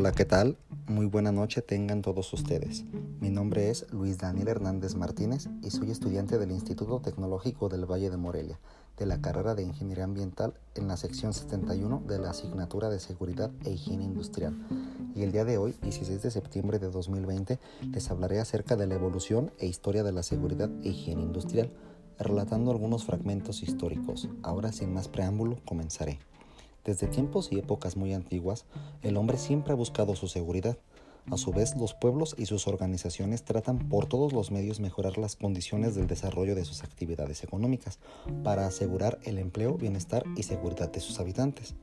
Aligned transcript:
Hola, 0.00 0.12
¿qué 0.12 0.24
tal? 0.24 0.56
Muy 0.86 1.04
buena 1.04 1.30
noche 1.30 1.60
tengan 1.60 2.00
todos 2.00 2.32
ustedes. 2.32 2.86
Mi 3.20 3.28
nombre 3.28 3.68
es 3.68 3.84
Luis 3.92 4.16
Daniel 4.16 4.48
Hernández 4.48 4.94
Martínez 4.94 5.50
y 5.62 5.68
soy 5.68 5.90
estudiante 5.90 6.38
del 6.38 6.52
Instituto 6.52 7.00
Tecnológico 7.00 7.68
del 7.68 7.84
Valle 7.84 8.08
de 8.08 8.16
Morelia, 8.16 8.58
de 8.96 9.04
la 9.04 9.20
carrera 9.20 9.54
de 9.54 9.62
Ingeniería 9.62 10.04
Ambiental 10.04 10.54
en 10.74 10.88
la 10.88 10.96
sección 10.96 11.34
71 11.34 12.02
de 12.08 12.18
la 12.18 12.30
asignatura 12.30 12.88
de 12.88 12.98
Seguridad 12.98 13.50
e 13.66 13.72
Higiene 13.72 14.04
Industrial. 14.04 14.56
Y 15.14 15.22
el 15.22 15.32
día 15.32 15.44
de 15.44 15.58
hoy, 15.58 15.74
16 15.82 16.22
de 16.22 16.30
septiembre 16.30 16.78
de 16.78 16.90
2020, 16.90 17.58
les 17.92 18.10
hablaré 18.10 18.40
acerca 18.40 18.76
de 18.76 18.86
la 18.86 18.94
evolución 18.94 19.52
e 19.58 19.66
historia 19.66 20.02
de 20.02 20.12
la 20.12 20.22
seguridad 20.22 20.70
e 20.82 20.88
higiene 20.88 21.24
industrial, 21.24 21.70
relatando 22.18 22.70
algunos 22.70 23.04
fragmentos 23.04 23.62
históricos. 23.62 24.30
Ahora, 24.42 24.72
sin 24.72 24.94
más 24.94 25.08
preámbulo, 25.08 25.58
comenzaré. 25.66 26.20
Desde 26.84 27.06
tiempos 27.06 27.52
y 27.52 27.58
épocas 27.58 27.96
muy 27.96 28.14
antiguas, 28.14 28.64
el 29.02 29.16
hombre 29.16 29.38
siempre 29.38 29.72
ha 29.72 29.76
buscado 29.76 30.16
su 30.16 30.28
seguridad. 30.28 30.78
A 31.30 31.36
su 31.36 31.52
vez, 31.52 31.76
los 31.76 31.94
pueblos 31.94 32.34
y 32.38 32.46
sus 32.46 32.66
organizaciones 32.66 33.44
tratan 33.44 33.90
por 33.90 34.06
todos 34.06 34.32
los 34.32 34.50
medios 34.50 34.80
mejorar 34.80 35.18
las 35.18 35.36
condiciones 35.36 35.94
del 35.94 36.06
desarrollo 36.06 36.54
de 36.54 36.64
sus 36.64 36.82
actividades 36.82 37.44
económicas 37.44 37.98
para 38.42 38.66
asegurar 38.66 39.18
el 39.24 39.38
empleo, 39.38 39.76
bienestar 39.76 40.24
y 40.36 40.42
seguridad 40.42 40.90
de 40.90 41.00
sus 41.00 41.20
habitantes. 41.20 41.74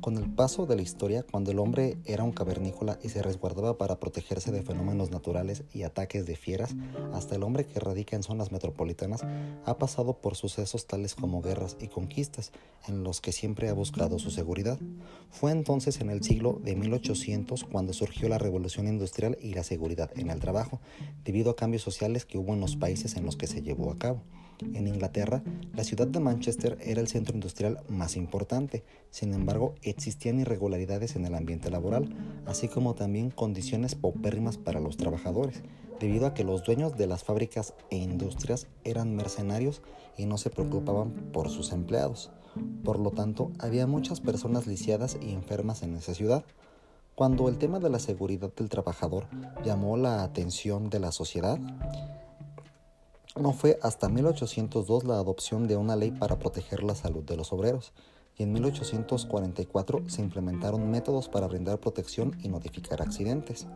Con 0.00 0.16
el 0.16 0.30
paso 0.30 0.64
de 0.66 0.76
la 0.76 0.82
historia, 0.82 1.24
cuando 1.28 1.50
el 1.50 1.58
hombre 1.58 1.98
era 2.04 2.22
un 2.22 2.30
cavernícola 2.32 2.98
y 3.02 3.08
se 3.08 3.20
resguardaba 3.20 3.78
para 3.78 3.98
protegerse 3.98 4.52
de 4.52 4.62
fenómenos 4.62 5.10
naturales 5.10 5.64
y 5.74 5.82
ataques 5.82 6.24
de 6.24 6.36
fieras, 6.36 6.76
hasta 7.12 7.34
el 7.34 7.42
hombre 7.42 7.66
que 7.66 7.80
radica 7.80 8.14
en 8.14 8.22
zonas 8.22 8.52
metropolitanas 8.52 9.22
ha 9.64 9.78
pasado 9.78 10.18
por 10.18 10.36
sucesos 10.36 10.86
tales 10.86 11.16
como 11.16 11.42
guerras 11.42 11.76
y 11.80 11.88
conquistas, 11.88 12.52
en 12.86 13.02
los 13.02 13.20
que 13.20 13.32
siempre 13.32 13.68
ha 13.68 13.74
buscado 13.74 14.18
su 14.20 14.30
seguridad. 14.30 14.78
Fue 15.30 15.50
entonces 15.50 16.00
en 16.00 16.10
el 16.10 16.22
siglo 16.22 16.60
de 16.62 16.76
1800 16.76 17.64
cuando 17.64 17.92
surgió 17.92 18.28
la 18.28 18.38
revolución 18.38 18.86
industrial 18.86 19.36
y 19.40 19.54
la 19.54 19.64
seguridad 19.64 20.10
en 20.16 20.30
el 20.30 20.38
trabajo, 20.38 20.80
debido 21.24 21.50
a 21.50 21.56
cambios 21.56 21.82
sociales 21.82 22.24
que 22.24 22.38
hubo 22.38 22.54
en 22.54 22.60
los 22.60 22.76
países 22.76 23.16
en 23.16 23.24
los 23.24 23.36
que 23.36 23.48
se 23.48 23.62
llevó 23.62 23.90
a 23.90 23.98
cabo. 23.98 24.22
En 24.60 24.88
Inglaterra, 24.88 25.42
la 25.74 25.84
ciudad 25.84 26.08
de 26.08 26.20
Manchester 26.20 26.78
era 26.80 27.00
el 27.00 27.08
centro 27.08 27.34
industrial 27.34 27.80
más 27.88 28.16
importante, 28.16 28.84
sin 29.10 29.32
embargo 29.32 29.74
existían 29.82 30.40
irregularidades 30.40 31.14
en 31.16 31.24
el 31.24 31.34
ambiente 31.34 31.70
laboral, 31.70 32.08
así 32.46 32.68
como 32.68 32.94
también 32.94 33.30
condiciones 33.30 33.94
paupérrimas 33.94 34.58
para 34.58 34.80
los 34.80 34.96
trabajadores, 34.96 35.62
debido 36.00 36.26
a 36.26 36.34
que 36.34 36.44
los 36.44 36.64
dueños 36.64 36.96
de 36.96 37.06
las 37.06 37.24
fábricas 37.24 37.74
e 37.90 37.96
industrias 37.96 38.66
eran 38.84 39.14
mercenarios 39.14 39.82
y 40.16 40.26
no 40.26 40.38
se 40.38 40.50
preocupaban 40.50 41.12
por 41.32 41.50
sus 41.50 41.72
empleados. 41.72 42.30
Por 42.84 42.98
lo 42.98 43.10
tanto, 43.10 43.52
había 43.58 43.86
muchas 43.86 44.20
personas 44.20 44.66
lisiadas 44.66 45.18
y 45.20 45.32
enfermas 45.32 45.82
en 45.82 45.94
esa 45.94 46.14
ciudad. 46.14 46.44
Cuando 47.14 47.48
el 47.48 47.58
tema 47.58 47.78
de 47.78 47.90
la 47.90 47.98
seguridad 47.98 48.52
del 48.54 48.68
trabajador 48.68 49.26
llamó 49.64 49.96
la 49.96 50.22
atención 50.22 50.90
de 50.90 51.00
la 51.00 51.12
sociedad, 51.12 51.58
no 53.38 53.52
fue 53.52 53.78
hasta 53.82 54.08
1802 54.08 55.04
la 55.04 55.14
adopción 55.14 55.66
de 55.66 55.76
una 55.76 55.96
ley 55.96 56.10
para 56.10 56.38
proteger 56.38 56.82
la 56.82 56.94
salud 56.94 57.22
de 57.22 57.36
los 57.36 57.52
obreros 57.52 57.92
y 58.36 58.44
en 58.44 58.52
1844 58.52 60.08
se 60.08 60.22
implementaron 60.22 60.90
métodos 60.90 61.28
para 61.28 61.48
brindar 61.48 61.78
protección 61.78 62.36
y 62.40 62.48
notificar 62.48 63.02
accidentes. 63.02 63.66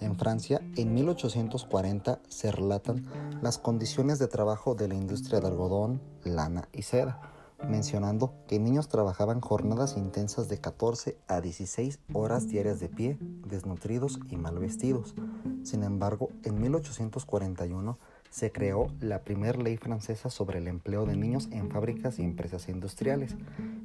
En 0.00 0.16
Francia, 0.16 0.60
en 0.76 0.94
1840 0.94 2.20
se 2.28 2.52
relatan 2.52 3.06
las 3.42 3.58
condiciones 3.58 4.20
de 4.20 4.28
trabajo 4.28 4.76
de 4.76 4.86
la 4.86 4.94
industria 4.94 5.40
de 5.40 5.48
algodón, 5.48 6.00
lana 6.22 6.68
y 6.72 6.82
seda, 6.82 7.20
mencionando 7.68 8.34
que 8.46 8.60
niños 8.60 8.86
trabajaban 8.86 9.40
jornadas 9.40 9.96
intensas 9.96 10.48
de 10.48 10.60
14 10.60 11.18
a 11.26 11.40
16 11.40 11.98
horas 12.12 12.46
diarias 12.46 12.78
de 12.78 12.88
pie, 12.88 13.18
desnutridos 13.20 14.20
y 14.30 14.36
mal 14.36 14.60
vestidos. 14.60 15.16
Sin 15.64 15.82
embargo, 15.82 16.28
en 16.44 16.60
1841 16.60 17.98
se 18.30 18.52
creó 18.52 18.92
la 19.00 19.22
primera 19.22 19.58
ley 19.58 19.76
francesa 19.76 20.30
sobre 20.30 20.58
el 20.58 20.68
empleo 20.68 21.06
de 21.06 21.16
niños 21.16 21.48
en 21.52 21.70
fábricas 21.70 22.18
y 22.18 22.22
empresas 22.22 22.68
industriales. 22.68 23.36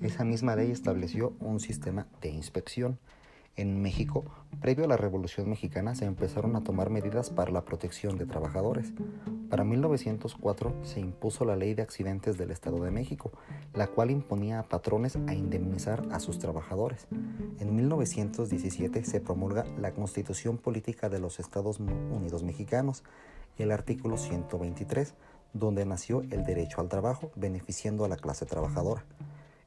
Esa 0.02 0.24
misma 0.24 0.56
ley 0.56 0.72
estableció 0.72 1.34
un 1.40 1.60
sistema 1.60 2.08
de 2.22 2.30
inspección. 2.30 3.00
En 3.56 3.84
México, 3.84 4.26
previo 4.62 4.86
a 4.86 4.88
la 4.88 4.98
Revolución 4.98 5.48
Mexicana, 5.48 5.94
se 5.94 6.06
empezaron 6.06 6.56
a 6.56 6.64
tomar 6.64 6.90
medidas 6.90 7.30
para 7.30 7.52
la 7.52 7.66
protección 7.66 8.18
de 8.18 8.26
trabajadores. 8.26 8.94
Para 9.48 9.64
1904 9.64 10.74
se 10.82 11.00
impuso 11.00 11.46
la 11.46 11.56
Ley 11.56 11.76
de 11.76 11.84
Accidentes 11.84 12.36
del 12.40 12.50
Estado 12.50 12.84
de 12.84 12.90
México, 12.90 13.32
la 13.76 13.86
cual 13.86 14.10
imponía 14.10 14.58
a 14.58 14.64
patrones 14.64 15.20
a 15.28 15.36
indemnizar 15.36 16.02
a 16.12 16.20
sus 16.20 16.40
trabajadores. 16.40 17.06
En 17.60 17.76
1917 17.76 19.06
se 19.06 19.22
promulga 19.22 19.66
la 19.80 19.94
Constitución 19.94 20.58
Política 20.58 21.08
de 21.10 21.20
los 21.20 21.40
Estados 21.40 21.80
Unidos 21.80 22.42
Mexicanos, 22.42 23.04
y 23.58 23.64
el 23.64 23.72
artículo 23.72 24.18
123, 24.18 25.14
donde 25.54 25.86
nació 25.86 26.22
el 26.32 26.44
derecho 26.44 26.82
al 26.82 26.90
trabajo, 26.90 27.32
beneficiando 27.36 28.06
a 28.06 28.10
la 28.10 28.18
clase 28.18 28.46
trabajadora. 28.46 29.06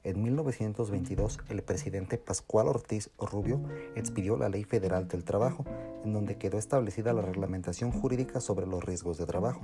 En 0.07 0.23
1922, 0.23 1.41
el 1.49 1.65
presidente 1.65 2.17
Pascual 2.17 2.69
Ortiz 2.69 3.11
Rubio 3.19 3.61
expidió 3.97 4.37
la 4.37 4.49
Ley 4.49 4.63
Federal 4.63 5.09
del 5.09 5.25
Trabajo, 5.25 5.65
en 6.05 6.13
donde 6.13 6.39
quedó 6.39 6.59
establecida 6.59 7.13
la 7.13 7.23
reglamentación 7.23 7.91
jurídica 7.91 8.41
sobre 8.41 8.69
los 8.69 8.85
riesgos 8.85 9.19
de 9.19 9.27
trabajo. 9.27 9.63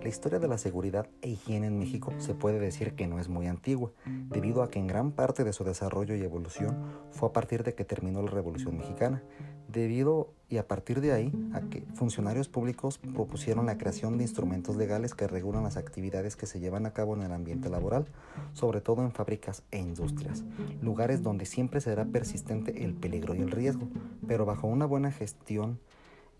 La 0.00 0.08
historia 0.08 0.38
de 0.38 0.46
la 0.46 0.58
seguridad 0.58 1.08
e 1.22 1.30
higiene 1.30 1.66
en 1.66 1.80
México 1.80 2.12
se 2.18 2.34
puede 2.34 2.60
decir 2.60 2.94
que 2.94 3.08
no 3.08 3.18
es 3.18 3.28
muy 3.28 3.48
antigua, 3.48 3.90
debido 4.28 4.62
a 4.62 4.70
que 4.70 4.78
en 4.78 4.86
gran 4.86 5.10
parte 5.10 5.42
de 5.42 5.52
su 5.52 5.64
desarrollo 5.64 6.14
y 6.14 6.22
evolución 6.22 6.76
fue 7.10 7.30
a 7.30 7.32
partir 7.32 7.64
de 7.64 7.74
que 7.74 7.84
terminó 7.84 8.22
la 8.22 8.30
Revolución 8.30 8.76
Mexicana, 8.76 9.24
debido 9.74 10.30
y 10.48 10.58
a 10.58 10.68
partir 10.68 11.00
de 11.00 11.12
ahí 11.12 11.32
a 11.52 11.60
que 11.60 11.82
funcionarios 11.94 12.48
públicos 12.48 12.98
propusieron 12.98 13.66
la 13.66 13.76
creación 13.76 14.16
de 14.16 14.24
instrumentos 14.24 14.76
legales 14.76 15.14
que 15.14 15.26
regulan 15.26 15.64
las 15.64 15.76
actividades 15.76 16.36
que 16.36 16.46
se 16.46 16.60
llevan 16.60 16.86
a 16.86 16.92
cabo 16.92 17.14
en 17.14 17.22
el 17.22 17.32
ambiente 17.32 17.68
laboral, 17.68 18.06
sobre 18.52 18.80
todo 18.80 19.02
en 19.02 19.12
fábricas 19.12 19.62
e 19.70 19.78
industrias, 19.78 20.44
lugares 20.80 21.22
donde 21.22 21.44
siempre 21.44 21.80
será 21.80 22.04
persistente 22.04 22.84
el 22.84 22.94
peligro 22.94 23.34
y 23.34 23.40
el 23.40 23.50
riesgo, 23.50 23.88
pero 24.26 24.46
bajo 24.46 24.68
una 24.68 24.86
buena 24.86 25.10
gestión 25.10 25.80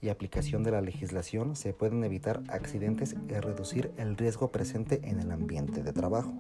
y 0.01 0.11
aplicación 0.11 0.63
de 0.63 0.71
la 0.71 0.81
legislación 0.81 1.57
se 1.57 1.73
pueden 1.73 2.05
evitar 2.05 2.43
accidentes 2.49 3.17
y 3.29 3.33
reducir 3.33 3.91
el 3.97 4.17
riesgo 4.17 4.53
presente 4.53 5.01
en 5.05 5.19
el 5.19 5.31
ambiente 5.31 5.83
de 5.83 5.93
trabajo. 5.93 6.33